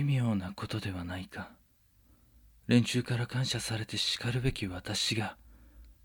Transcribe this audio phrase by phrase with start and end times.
[0.00, 1.50] 奇妙なことではないか。
[2.68, 5.36] 連中から感謝されてしかるべき私が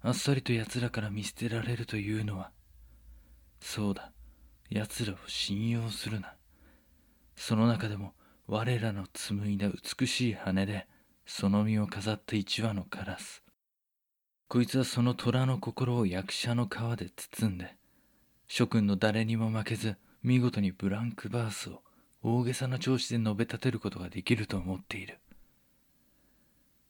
[0.02, 2.52] あっさりと奴らから見捨てられるというのは
[3.62, 4.12] そうだ。
[4.70, 6.36] 奴らを信用するな。
[7.38, 8.16] その中でも
[8.48, 10.88] 我らの紡いだ美しい羽で
[11.26, 13.44] その身を飾った一羽のカラス。
[14.50, 17.78] こいつはその虎の心を役者の皮で包んで
[18.46, 21.85] 諸君の誰にも負けず見事にブランクバースを
[22.28, 25.20] 大げさな調子で述べ立てることができると思っている。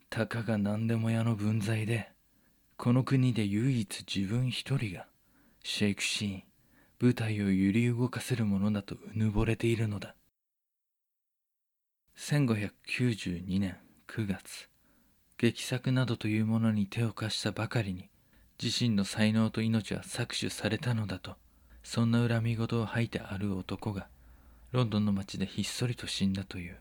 [0.10, 2.10] たかが何でも屋の分際で
[2.78, 5.08] この国で唯一自分一人が
[5.62, 6.44] シェイクシーン
[7.02, 10.16] 舞台を揺り動かせるものだとうぬぼれているのだ。
[12.16, 13.76] 1592年
[14.08, 14.70] 9月
[15.38, 18.10] 劇作などというものに手を貸したばかりに
[18.64, 21.36] 自身の才能と命は搾取されたのだと
[21.84, 24.08] そんな恨み事を吐いてある男が
[24.76, 26.76] ロンドンの街でひっそりと死んだという。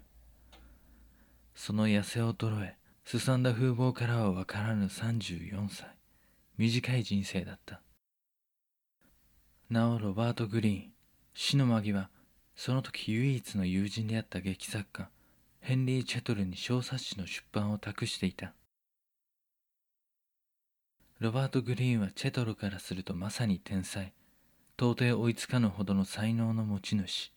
[1.55, 5.87] その痩せ衰えすさんだ風貌からは分からぬ34歳。
[6.59, 7.83] 短い人生だった。
[9.70, 10.92] なおロバート・グリーン
[11.34, 12.11] 死の間際
[12.56, 15.09] その時唯一の友人であった劇作家
[15.61, 18.55] ヘンリー・チェトルに小冊子の出版を託していた。
[21.20, 24.12] ロバート・グリーンはチェトルからするとまさに天才。
[24.77, 27.33] 到底追いつかぬほどの才能の持ち主。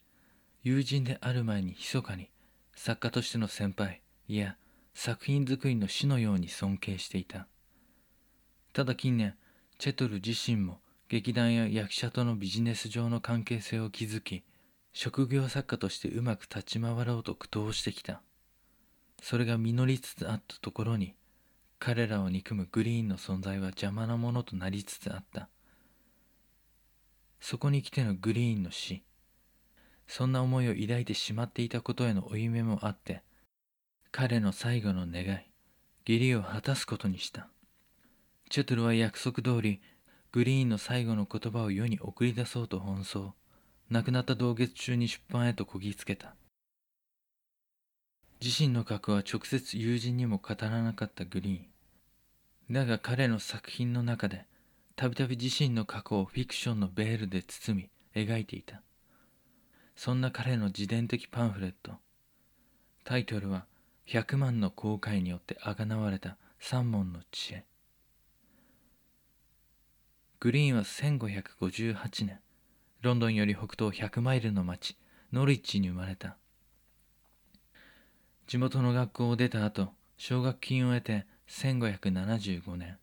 [0.67, 2.29] 友人である前に密かに
[2.75, 4.57] 作家としての先輩いや
[4.93, 7.47] 作品作りの師のように尊敬していた。
[8.73, 9.35] ただ近年
[9.77, 14.43] チェトル自身も劇団や役者とのビジネス上の関係性を築き
[14.91, 18.21] 職業作家としてうまく立ち回ろうと苦闘してきた。
[19.21, 21.15] それが実りつつあったところに
[21.79, 25.47] 彼らを憎むグリーンの存在は邪魔なものとなりつつあった。
[27.39, 29.01] そこに来てのグリーンの死。
[30.07, 33.21] そんな思いを抱いてしまっていたことへの負い目もあって
[34.11, 35.25] 彼の最後の願い
[36.07, 37.49] 義理を果たすことにした。
[38.49, 39.81] チェトルは約束通り
[40.31, 43.33] グリーンの最後の言葉を世に送り出そうと奔走。
[43.89, 46.35] 亡くなった同月中に出版へとこぎつけた。
[48.41, 52.73] 自身の過去は直接友人にも語らなかったグリーン。
[52.73, 54.45] だが彼の作品の中で
[54.95, 58.81] たびたび自身の過去をフィクションのベールで包み描いていた。
[59.97, 61.93] そんな彼の自伝的パンフレット。
[63.03, 63.65] タイトルは
[64.05, 67.65] 「百万の後悔によってあがなわれた三門の知恵」
[70.39, 72.39] グリーンは1558年。
[73.01, 74.95] ロンドンより北東100マイルの町
[75.33, 76.37] ノリッチに生まれた。
[78.45, 82.99] 地元の学校を出た後奨学金を得て1575年。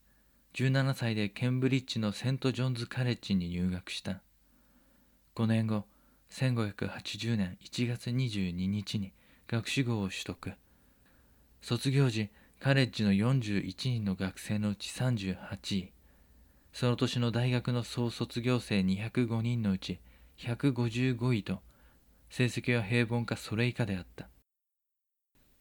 [0.53, 4.23] 17歳でケンブリッジのセント・ジョンズ・カレッジに入学した。
[5.35, 5.89] 5年後
[6.35, 9.13] 1580年1月22日に
[9.47, 10.55] 学士号を取得。
[11.63, 12.29] 卒業時
[12.59, 15.37] カレッジの41人の学生のうち38
[15.77, 15.93] 位。
[16.73, 20.01] その年の大学の総卒業生205人のうち
[20.39, 21.61] 155位と
[22.31, 24.29] 成績は平凡かそれ以下であった。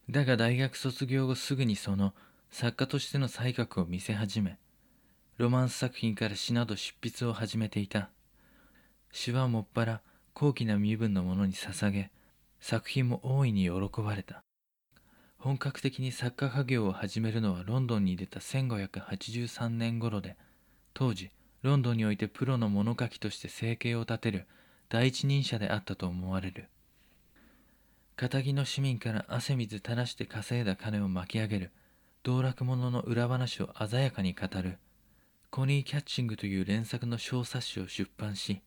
[0.09, 2.15] だが大学卒業後すぐにその
[2.49, 4.57] 作家としての才覚を見せ始め
[5.37, 8.09] ロマンス作品から詩など執筆を始めていた。
[9.11, 10.01] 詩はもっぱら
[10.33, 12.11] 高貴な身分のものに捧げ
[12.59, 14.43] 作品も大いに喜ばれた。
[15.37, 20.37] 本格的に作家家業を始めるのはロンドンに出た1583年頃で
[20.93, 24.47] 当時ロンドンにおいてプロの物書きとして生計を立てる
[24.89, 26.69] 第一人者であったと思われる。
[28.15, 31.71] 仇の市民から汗水垂らして稼いだ金を巻き上げる
[32.21, 34.77] 道楽者の裏話を鮮やかに語る
[35.49, 38.61] コニー・キャッチングという連作の小冊子を出版し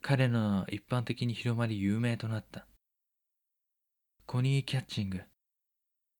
[0.00, 2.66] 彼の名は一般的に広まり有名となった。
[4.26, 5.22] コニー・キャッチング。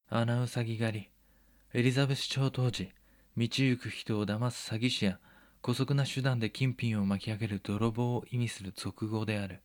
[0.09, 1.11] アナウサギ狩り。
[1.75, 2.91] エリザベス朝当時。
[3.37, 5.21] 道行く人を騙す詐欺師や
[5.63, 9.63] 姑息な手段で金品を巻き上げる泥棒を意味する俗語である。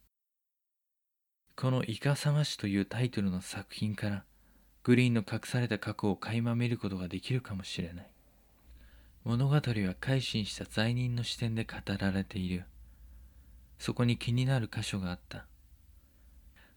[1.55, 4.25] この「イカサマシ」というタイトルの作品から
[4.83, 8.11] グリーンの隠された過去を垣間見ることができるかもしれない。
[9.23, 12.65] 物語は改心した罪人の視点で語られている。
[13.83, 15.45] そこに気になる箇所があった。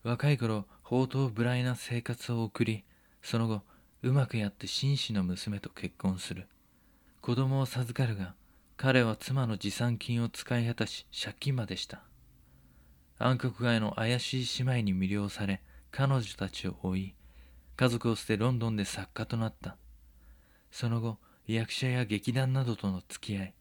[0.03, 2.83] 若い頃放蕩無頼な生活を送り
[3.23, 3.63] その後
[4.03, 6.49] うまくやって紳士の娘と結婚する。
[7.21, 8.35] 子供を授かるが
[8.77, 12.03] 彼は妻の持参金を使い果たし借金までした。
[13.19, 15.63] 暗黒街の怪しい姉妹に魅了され
[15.93, 17.15] 彼女たちを追い
[17.77, 19.77] 家族を捨てロンドンで作家となった。
[20.73, 23.55] その後役者や劇団などとの付き合い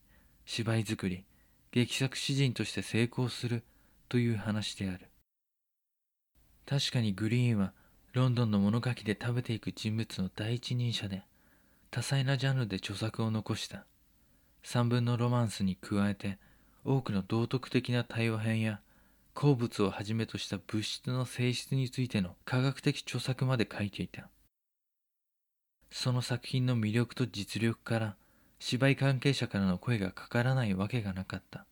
[0.45, 1.25] 芝居作り
[1.75, 3.61] 劇作詩人として成功する
[4.07, 5.09] という話である。
[6.65, 7.73] 確かにグリーンは
[8.13, 11.23] ロンドンの物書きで食べていく人物の第一人者で
[11.91, 13.85] 多彩なジャンルで著作を残した。
[14.63, 16.39] 三分のロマンスに加えて
[16.85, 18.79] 多くの道徳的な対話編や
[19.33, 24.29] 鉱物をはじめとした物質の性質についての科学的著作まで書いていた。
[25.91, 28.15] その作品の魅力と実力から
[28.59, 31.65] 芝居関係者からの声がかからないわけがなかった。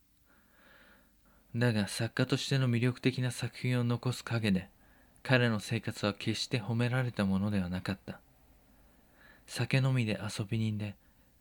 [1.56, 4.68] だが作家としての魅力的な作品を残す陰で
[5.22, 8.20] 彼の生活は決して褒められたものではなかった。
[9.46, 10.96] 酒飲みで遊び人で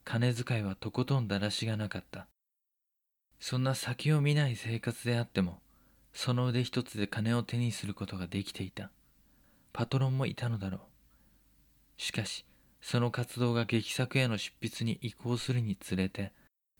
[0.05, 2.27] 金遣いはとことんだらしがなかった。
[3.39, 5.59] そんな先を見ない生活であっても
[6.13, 8.91] その腕一つで金を手にすることができていた。
[9.73, 10.81] パトロンもいたのだろう。
[11.97, 12.45] しかし
[12.83, 16.33] その活動が劇作への執筆に移行するにつれて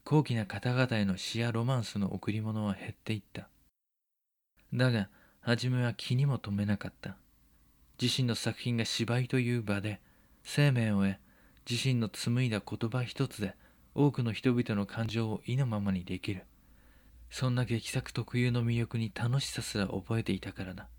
[0.03, 3.47] 高貴な方々への詩やロマンスの贈り物は減っていった。
[4.73, 5.07] だが
[5.39, 7.15] 初めは気にも留めなかった。
[8.01, 10.01] 自身の作品が芝居という場で
[10.43, 11.15] 生命を得
[11.69, 13.55] 自身の紡いだ言葉一つで
[13.95, 16.43] 多くの人々の感情を意のままにできる。
[17.31, 20.89] そんな劇作特有の魅力に楽しさすら覚えていたからだ。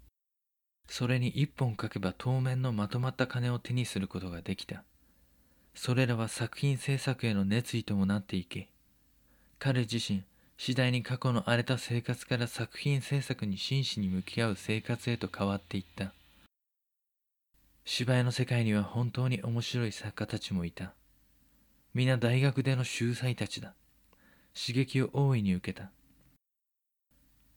[0.89, 4.83] それに一本書けば当面のまとまった金を手にすることができた。
[5.75, 8.69] それらは作品制作への熱意ともなっていき
[9.59, 10.25] 彼自身
[10.57, 16.13] 次第に過去の荒れた生活から作品制作に真摯に向き合う生活へと変わっていった。
[17.85, 20.95] 芝居の世界には本当に面白い作家たちもいた。
[21.93, 23.75] 皆大学での秀才たちだ。
[24.55, 25.91] 刺激を大いに受けた。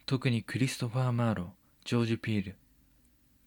[0.06, 1.48] 特にクリストファー・マーロー
[1.86, 2.56] ジョージ・ピール。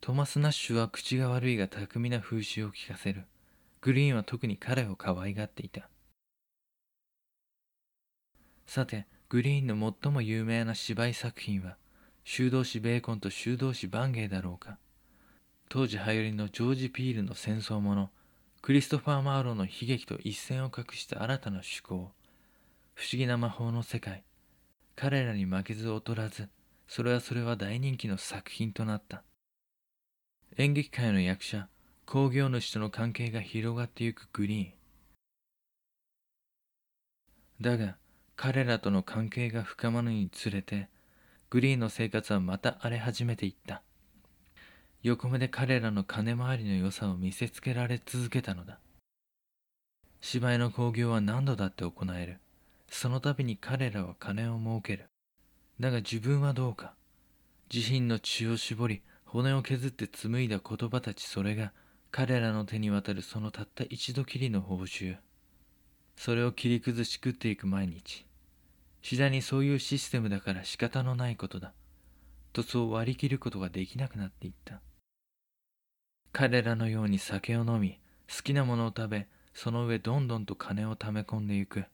[0.00, 3.24] トマス・ナッシュは口が悪いが巧みな風刺を利かせる。
[3.82, 5.88] グリーンは特に彼を可愛がっていた。
[8.66, 11.76] さてグリーンの最も有名な芝居作品は
[12.22, 14.78] 修道士ベーコンと修道士バンゲーだろうか。
[15.70, 18.10] 当時流行りのジョージ・ピールの戦争もの
[18.60, 22.12] クリストファー・マーローの悲劇と一線を画した新たな趣向。
[22.94, 24.24] 不思議な魔法の世界。
[24.94, 26.50] 彼らに負けず劣らず
[26.86, 29.22] それはそれは大人気の作品となった。
[30.58, 31.68] 演劇界の役者
[32.12, 34.72] 興行主との関係が広がってゆくグリーン。
[37.60, 37.98] だが
[38.34, 40.88] 彼らとの関係が深まるにつれて
[41.50, 43.82] グリーンの生活はまた荒れ始めていった。
[45.04, 48.80] 横目で彼らの金回りの良さを見せつけられ続けたのだ。
[50.20, 52.40] 芝居の興行は何度だって行える。
[52.88, 55.06] その度に彼らは金を儲ける。
[55.78, 56.94] だが自分はどうか。
[57.72, 61.72] 自身の血を絞り骨を削って紡いだ言葉たちそれが
[62.12, 65.16] 彼らの手に渡るそのたった一度きりの報酬。
[66.16, 68.26] それを切り崩し食っていく毎日。
[69.00, 71.72] 次第にそういうシステムだから仕方のないことだ。
[72.52, 74.80] とそう割り切ることができなくなっていった。
[76.32, 81.84] 彼らのように酒を飲み好きなものを食べその上どんどんと金を貯め込んでいく。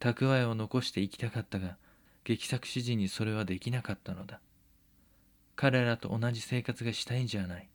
[0.00, 1.76] 蓄えを残していきたかったが
[2.24, 4.40] 劇作詩人にそれはできなかったのだ。
[5.54, 7.68] 彼らと同じ生活がしたいんじゃない。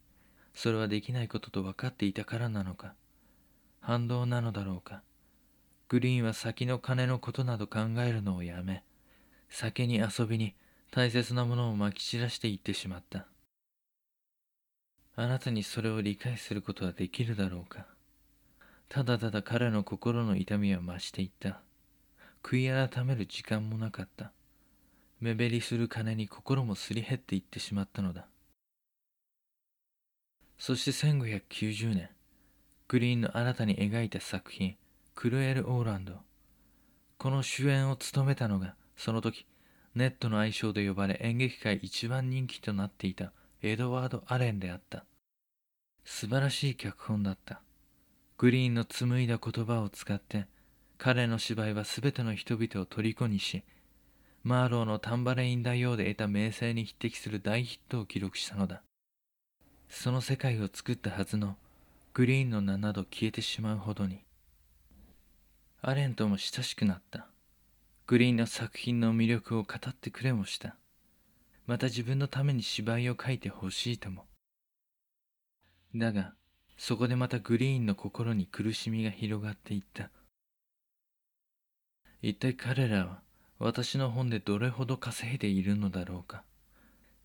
[0.54, 2.94] それはできないことと分かっていたからなのか？
[3.80, 5.02] 反動なのだろうか？
[5.90, 8.84] グリーンは先の金のことなど考えるのをやめ
[9.50, 10.56] 酒に遊びに
[10.92, 13.28] 大切なものをまき散らしていってしまった。
[15.16, 17.86] あなたにそれを理解することはできるだろうか？
[18.90, 21.62] ただただ彼の心の痛みは増していった。
[22.44, 24.32] 悔い改める時間もなかった。
[25.20, 28.28] 目減りする金に心もすり減っていってしまったのだ。
[30.58, 32.10] そして1590年
[32.88, 34.76] グリーンの新たに描いた作品
[35.16, 36.14] クルエル・オーランド。
[37.18, 39.46] この主演を務めたのがその時
[39.96, 43.32] ネットの愛称で呼ばれ演劇界一番人気となっていた
[43.62, 45.06] エドワード・アレンであった。
[46.04, 47.62] 素晴らしい脚本だった。
[48.38, 50.48] グリーンの紡いだ言葉を使って
[50.98, 53.64] 彼の芝居は全ての人々を虜にし
[54.44, 58.82] マーローのタンバレイン大王で得た名声に匹敵する大ヒットを記録したのだ。
[59.96, 61.56] その世界を作ったはずの
[62.14, 64.26] グリーンの名など消えてしまうほどに
[65.84, 67.28] アレンとも親しくなった。
[68.08, 70.78] グリーンの作品の魅力を語ってくれもした。
[71.68, 74.26] また自分のために芝居を書いてほしいとも。
[75.94, 76.34] だが、
[76.78, 80.10] そこでまたグリーンの心に苦しみが広がっていった。
[82.22, 83.20] 一体彼らは
[83.60, 86.44] 私の本でどれほど稼いでいるのだろうか。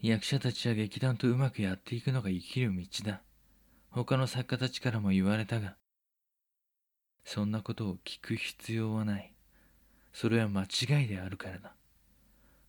[0.01, 3.21] 役者たちは劇団とうまくやっていくのが生きる道だ。
[3.91, 5.77] 他の作家たちからも言われたが、
[7.25, 9.33] そんなことを聞く必要はない。
[10.13, 11.75] それは間違いであるからだ。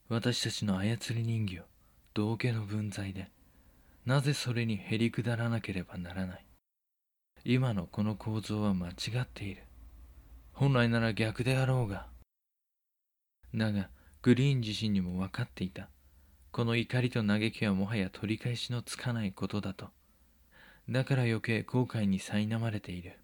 [0.08, 1.62] 私たちの操り人形、
[2.14, 3.30] 道家の分際で、
[4.10, 6.46] なぜそれにへりくだらなければならない
[7.46, 9.64] 今のこの構造は間違っている
[10.52, 12.08] 本来なら逆であろうが
[13.54, 13.90] だが
[14.24, 15.90] グリーン自身にも分かっていた
[16.52, 19.90] この怒りと嘆きはもはや取り返しのつかないことだと。
[20.90, 23.20] だから余計後悔に苛まれている。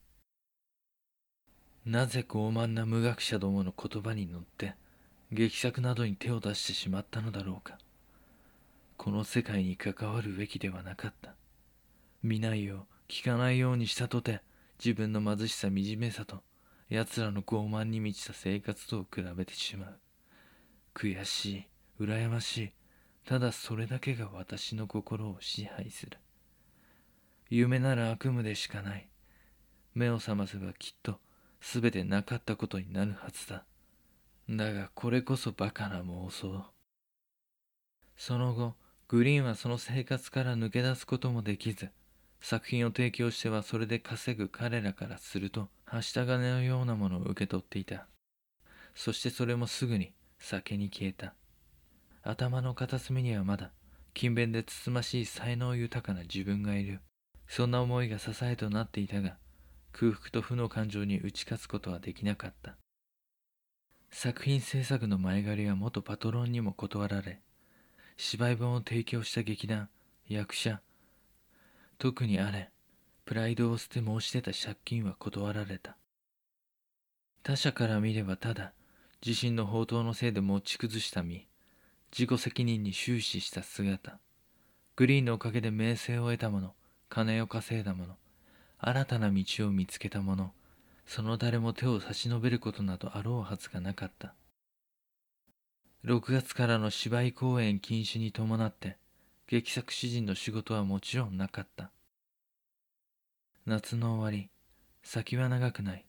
[1.86, 4.76] なぜ傲慢な無学者どもの言葉に乗って
[5.32, 7.78] 劇作などに手を出してしまったのだろうか。
[8.98, 11.34] この世界に関わるべきではなかった。
[12.24, 14.42] 見ないよう聞かないようにしたとて
[14.84, 16.44] 自分の貧しさ惨めさと
[16.90, 20.00] 奴らの傲慢に満ちた生活とを比べてしまう。
[20.94, 21.68] 悔しい
[22.00, 22.72] 羨ましい
[23.26, 26.20] ただそれだけが私の心を支配する。
[27.50, 29.10] 夢なら悪夢でしかない。
[29.96, 31.20] 目を覚ませばきっと
[31.60, 33.66] 全てなかったことになるはずだ。
[34.48, 36.66] だがこれこそバカな妄想。
[38.16, 38.76] その後
[39.08, 41.90] グリーンはその生活から抜け出すこともできず
[42.40, 48.08] 作品を提供してはそれで稼ぐ彼らからするとはした金のようなものを受け取っていた。
[48.94, 51.34] そしてそれもすぐに酒に消えた。
[52.28, 53.72] 頭の片隅にはまだ
[54.16, 57.02] 勤勉でつつましい才能豊かな自分がいる。
[57.48, 59.38] そんな思いが支えとなっていたが
[59.92, 62.78] 空腹と負の感情に打ち勝つことはできなかった。
[64.10, 67.42] 作品制作の前借りは元パトロンにも断られ
[68.18, 69.90] 芝居本を提供した劇団
[70.28, 70.80] 役者
[72.00, 72.72] 特にあれ
[73.26, 75.96] プライドを捨て申し出た借金は断られた。
[77.44, 78.74] 他者から見ればただ
[79.24, 81.46] 自身の宝刀のせいで持ち崩した身。
[82.18, 84.20] 自己責任に終始した姿。
[84.96, 86.74] グリーンのおかげで名声を得た者。
[87.10, 88.16] 金を稼いだ者。
[88.80, 90.54] 新たな道を見つけた者。
[91.06, 94.34] その誰も手を差し伸べることなどあろうはずがなかった。
[96.06, 98.96] 6月からの芝居公演禁止に伴って
[99.48, 101.92] 劇作詩人の仕事はもちろんなかった。
[103.66, 104.50] 夏の終わり
[105.04, 106.06] 先は長くない。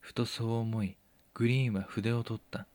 [0.00, 0.96] ふとそう思い
[1.34, 2.66] グリーンは筆を取った。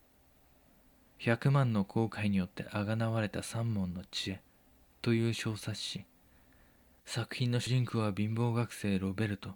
[1.17, 4.41] 百万の後悔によってあがなわれた三門の知恵
[5.01, 6.05] という小冊子。
[7.05, 9.55] 作品の主人公は貧乏学生ロベルト。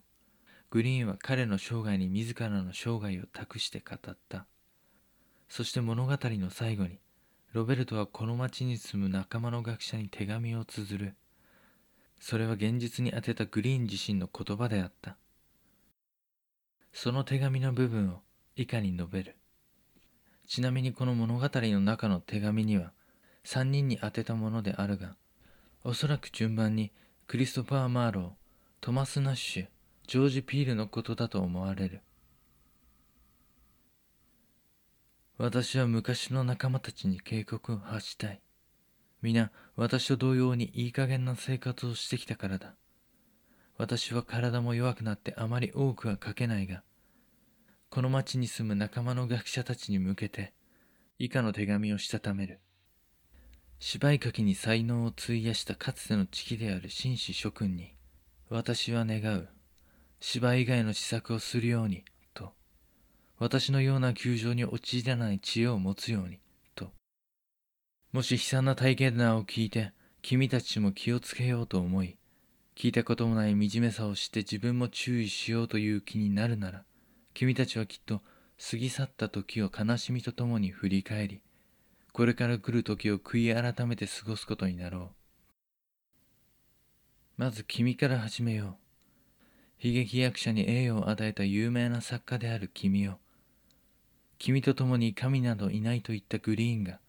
[0.72, 4.46] グリーンは彼の生涯に自らの生涯を託して語った。
[5.48, 7.00] そして物語の最後に
[7.54, 11.16] ロベルトはこの町に住む仲間の学者に手紙を綴る。
[12.20, 15.18] それは現実に当てたグリーン自身の言葉であった。
[16.94, 18.22] その手紙の部分を
[18.56, 19.39] 以下に述べる。
[20.50, 22.92] ちなみにこの物語の中の手紙には
[23.46, 25.16] 3人に宛てたものであるが
[25.86, 26.92] おそらく順番に
[27.28, 28.30] クリストファー・マーロー
[28.82, 29.68] トマス・ナッシュ
[30.08, 32.02] ジョージ・ピールのことだと思われる
[35.38, 38.42] 私は昔の仲間たちに警告を発したい。
[39.22, 42.76] 皆、私と同様にいい加減な生活をしてきたからだ。
[43.78, 46.84] 私は体も弱くなってあまり多くは書けないが、
[47.90, 50.54] この町に住む仲間の学者たちに向けて、
[51.18, 52.60] 以下の手紙をしたためる。
[53.80, 57.96] 芝居書きに才能を費やしたかつての知識である紳士諸君に、
[58.48, 59.50] 私は願う。
[60.20, 62.04] 芝居以外の施策をするように
[62.36, 62.54] と、
[63.40, 66.40] 私のような窮状に陥らない知恵を持つように、
[66.76, 66.92] と。
[68.12, 72.18] もし悲惨な体験談を聞いて、君たちも気をつけようと思い、
[72.76, 76.84] 聞いたこともない惨めさを知って自分も注意しようという気になるなら、
[77.34, 78.22] 君たちはきっと
[78.72, 81.42] 過ぎ去った時を悲しみとともに振り返り、
[82.12, 85.10] これから来る時を悔い改めて過ごすことになろう。
[87.38, 88.78] まず君から始めよ
[89.82, 89.88] う。
[89.88, 93.14] 悲劇役者に栄誉を与えた有名な作家である君を、
[94.38, 97.00] 君と共に神などいないと言ったグリーンが、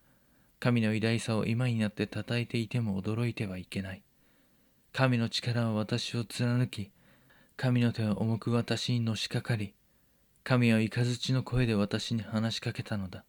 [0.60, 4.02] 神の偉大さを今になって称えていても驚いてはいけない。
[4.92, 6.92] 神の力は私を貫き、
[7.56, 9.74] 神の手は重く私にのしかかり、
[10.42, 13.24] 神は雷の声で私に話しかけたのだ。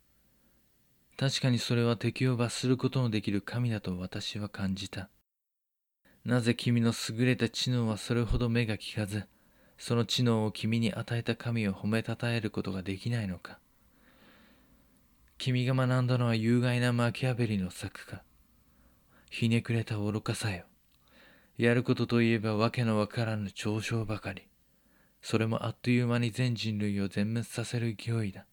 [1.18, 5.10] 確かにそれは敵を罰することのできる神だと私は感じた。
[6.26, 9.26] なぜ君の優れた知能はそれほど目が利かず、
[9.78, 13.60] その知能を君に与えた神を褒めたたえることができないのか。
[15.38, 18.22] 君が学んだのは有害なマキアベリの策か。
[19.32, 20.66] ひねくれた愚かさよ。
[21.58, 24.51] やることといえばわけのわからぬ嘲笑ばかり。
[25.22, 28.46] それもあっという間に全人類を全滅させる勢いだ。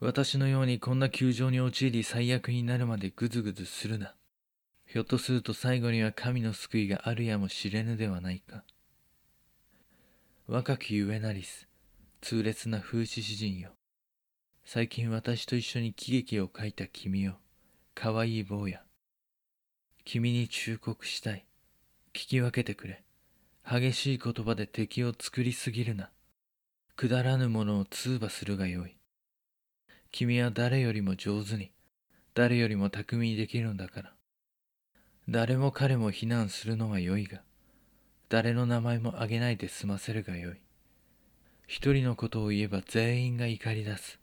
[0.00, 4.14] 私のようにこんな窮状に陥り最悪になるまでぐずぐずするな。
[4.86, 8.64] ひょっとすると最後には神の救いがあるやもしれぬではないか。
[10.46, 11.68] 若きゆえなりす、
[12.20, 13.72] 痛烈な風刺詩人よ。
[14.64, 17.38] 最近私と一緒に喜劇を書いた君よ。
[17.94, 18.82] かわいい坊や。
[20.04, 21.44] 君に忠告したい。
[22.14, 23.02] 聞き分けてくれ。
[23.70, 26.08] 激しい言葉で敵を作りすぎるな。
[26.96, 28.96] くだらぬものを通話するがよい。
[30.10, 31.70] 君は誰よりも上手に、
[32.32, 34.12] 誰よりも巧みにできるのだから。
[35.28, 37.42] 誰も彼も非難するのはよいが、
[38.30, 40.60] 誰の名前も挙げないで済ませるがよい。
[41.66, 44.18] 一人のことを言えば全員が怒り出す。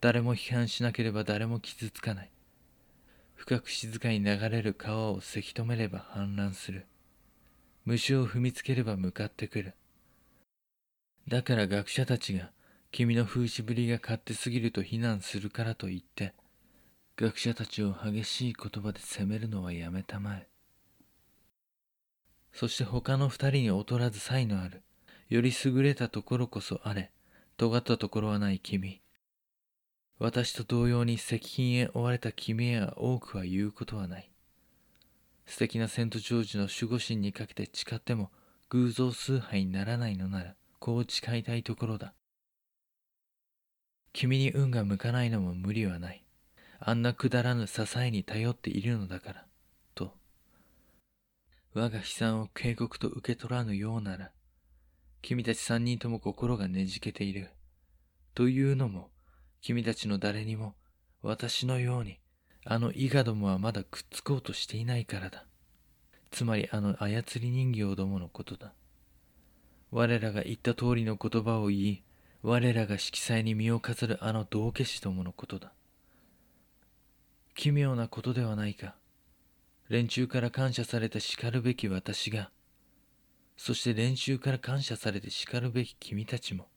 [0.00, 2.30] 誰も批判しなければ誰も傷つかない。
[3.36, 6.86] 深く静かに流れる川をせき止めれば氾濫する。
[7.88, 9.74] 虫を踏みつければ向かってくる。
[11.26, 12.50] だから学者たちが
[12.92, 16.34] 君の風刺ぶりが勝手すぎると非難するからといって、
[17.16, 20.48] 学者たちを激しい言葉で責めるのはやめたまえ。
[22.52, 24.82] そして他の二人に劣らず才のある、
[25.30, 27.10] より優れたところこそあれ、
[27.56, 29.00] 尖ったところはない君。
[30.18, 34.30] 私と同様に石品へ追われた君へは多くは言うことはない。
[35.48, 38.30] 素敵なセントジョージの守護神にかけて誓っても
[38.68, 42.12] 偶像崇拝にならないのなら、こう誓いたいところだ。
[44.12, 46.22] 君に運が向かないのも無理はない。
[46.80, 49.46] あんなくだらぬ支えに頼っているのだから、
[49.94, 50.12] と。
[51.72, 54.30] 我が悲惨を警告と受け取らぬようなら、
[55.22, 57.48] 君たち三人とも心がねじけている。
[58.34, 59.08] というのも、
[59.62, 60.74] 君たちの誰にも
[61.22, 62.20] 私のように
[62.64, 65.44] あの伊賀どもはまだくっつこうとしていないからだ。
[66.30, 68.72] つまりあの操り人形どものことだ。
[69.90, 72.02] 我らが言った通りの言葉を言い、
[72.42, 75.72] 我らが色彩に身を飾るあの道化師どものことだ。
[77.54, 78.94] 奇妙なことではないか。
[79.88, 82.50] 連中から感謝された叱るべき私が、
[83.56, 86.68] そして連中から感謝されて叱るべき君たちも、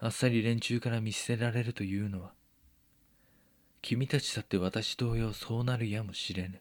[0.00, 2.32] あっさり連中から見捨てられるというのは、
[3.82, 6.60] 君たちだって私同様そうなるやもしれぬ。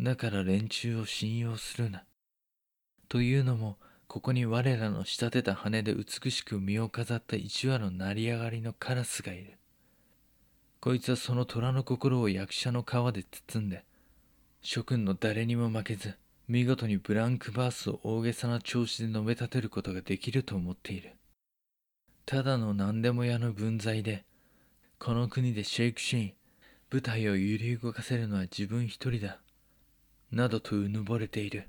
[0.00, 2.04] だから連中を信用するな。
[3.08, 9.58] というのも、ここに我らの仕立てた羽で美しく身を飾った一羽の成り上がりのカラスがいる。
[10.80, 13.84] こいつはその虎の心を役者の皮で包んで、
[14.62, 16.14] 諸君の誰にも負けず、
[16.46, 21.16] 見事にブランクバースを大げさな調子で述べ立てることができると思っている。
[22.24, 24.24] ただの何でも屋の分際で、
[25.04, 26.32] この国でシェイクシーン、
[26.90, 29.38] 舞台を揺り動かせるのは自分一人だ。
[30.32, 31.68] などとうぬぼれている。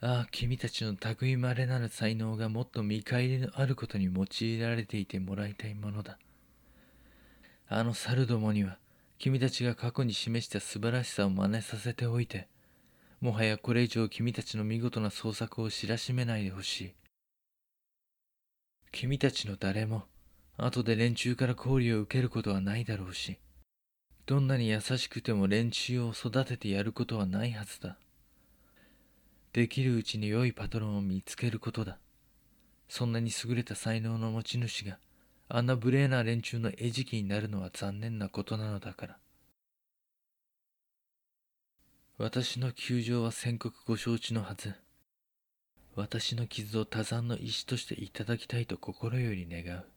[0.00, 6.18] ああ、君たちの類まれなる才能がもっと見返りのあることに用いられていてもらいたいものだ。
[7.68, 8.78] あの猿どもには、
[9.18, 12.48] 君たちが過去に示した素晴らしさを真似させておいて、
[13.20, 16.94] もはやこれ以上君たちの見事な創作を知らしめないでほしい。
[18.90, 20.04] 君たちの誰も、
[20.56, 23.38] 後で連中から交流を受けることはないだろうし、
[24.26, 27.98] どんなに優しくても連中を育ててやることはないはずだ。
[29.52, 31.98] できるうちに良いパトロンを見つけることだ。
[32.88, 34.98] そんなに優れた才能の持ち主が
[35.48, 39.18] あんな無礼な連中の餌食になるのは残念なことなのだから。
[42.16, 44.74] 私の窮状は宣告ご承知のはず。
[45.96, 49.93] 私の傷を多山の石としていただきたいと心より願う。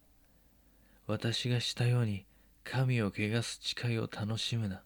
[1.08, 2.26] 私がしたように
[2.66, 4.84] 神を汚す誓いを楽しむな。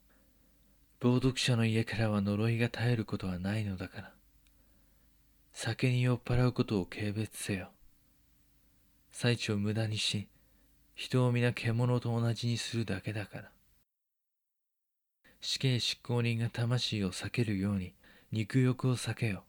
[0.99, 4.13] 冒読者の家からは呪いが絶えることはないのだから。
[5.51, 7.69] 酒に酔っ払うことを軽蔑せよ。
[9.11, 10.27] 最地を無駄にし、
[10.93, 13.51] 人を皆獣と同じにするだけだから。
[15.41, 17.95] 死刑執行人が魂を避けるように
[18.31, 19.43] 肉欲を避けよ。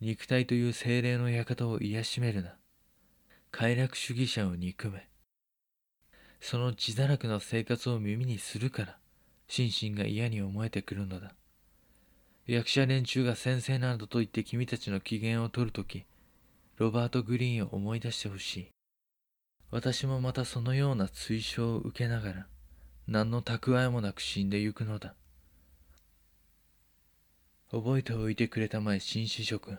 [0.00, 2.56] 肉体という精霊の館を癒しめるな。
[3.52, 5.08] 快楽主義者を憎め。
[6.40, 8.98] その自堕落な生活を耳にするから、
[9.48, 11.34] 心身が嫌に思えてくるのだ。
[12.46, 16.04] 役者連中が先生などと言って君たちの機嫌を取るとき、
[16.76, 18.68] ロバート・グリーンを思い出してほしい。
[19.70, 22.46] 私もまたそのような追奨を受けながら、
[23.06, 25.14] 何の蓄えもなく死んでゆくのだ。
[27.70, 29.78] 覚えておいてくれたまえ紳士諸君。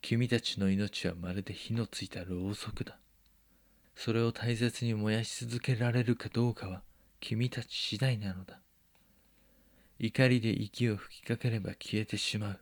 [0.00, 2.98] 君たちの命はまるで火のついたろうそくだ。
[3.96, 6.82] それを大切に燃やし続けられるかどうかは
[7.18, 8.60] 君たち次第なのだ。
[9.98, 12.60] 怒りで息を吹きかければ消えてしまう。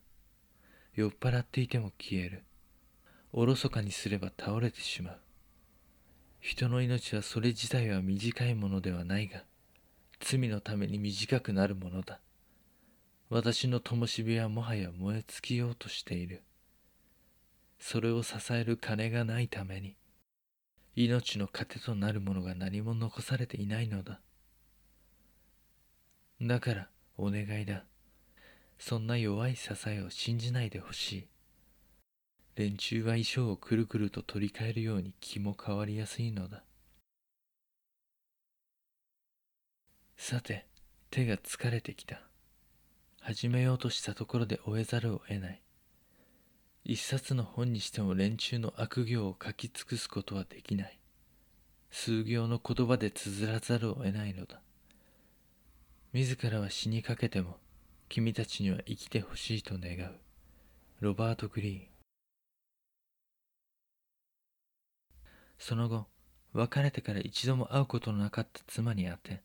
[0.95, 2.45] 酔っ払っていても消える。
[3.33, 5.21] おろそかにすれば倒れてしまう。
[6.41, 9.43] 人の命はそれ自体は短いものではないが、
[10.21, 12.21] 罪のために短くなるものだ。
[13.29, 16.43] 私の灯火はもはや燃え尽きようとしている。
[17.81, 19.97] それを支える金がないために、
[20.97, 24.21] 命の糧となるものが何も残されていないのだ。
[26.41, 27.85] だから、お願いだ。
[28.79, 31.27] そんな弱い支えを信じないでほしい
[32.57, 36.63] 連中は衣装をくるくると取り替えるように気も変わりやすいのだ
[40.17, 40.67] さて
[41.11, 42.21] 手が疲れてきた
[43.21, 45.64] 始めようとしたところで終えざるを得ない
[46.87, 50.99] 一冊の本にしても連中の悪行を書き尽くすことはできない。
[51.91, 54.61] 数行の言葉で綴らざるを得ないのだ。
[56.13, 57.57] 自らは死にかけても
[58.11, 60.15] 君たちには生きてほしいと願う。
[61.01, 61.87] ロバート・グリーン。
[65.59, 66.07] その後
[66.53, 69.43] 別れてから一度も会うことのなかった妻に会って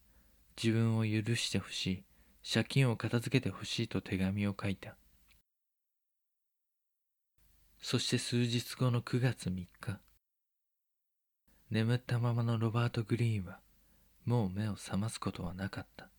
[0.62, 2.04] 自分を許してほしい。
[2.52, 4.98] 借金を片付けてほしいと手紙を書いた。
[7.82, 10.00] そして数日後の9月3日。
[11.72, 13.60] 眠ったままのロバート・グリーンは
[14.26, 16.10] もう目を覚ますことはなかった。